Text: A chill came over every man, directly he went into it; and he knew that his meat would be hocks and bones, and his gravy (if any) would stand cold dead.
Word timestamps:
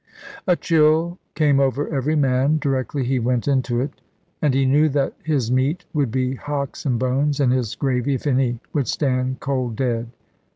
A 0.47 0.55
chill 0.55 1.19
came 1.35 1.59
over 1.59 1.87
every 1.89 2.15
man, 2.15 2.57
directly 2.57 3.03
he 3.05 3.19
went 3.19 3.47
into 3.47 3.79
it; 3.81 4.01
and 4.41 4.51
he 4.55 4.65
knew 4.65 4.89
that 4.89 5.13
his 5.23 5.51
meat 5.51 5.85
would 5.93 6.09
be 6.09 6.33
hocks 6.33 6.87
and 6.87 6.97
bones, 6.97 7.39
and 7.39 7.53
his 7.53 7.75
gravy 7.75 8.15
(if 8.15 8.25
any) 8.25 8.59
would 8.73 8.87
stand 8.87 9.39
cold 9.41 9.75
dead. 9.75 10.07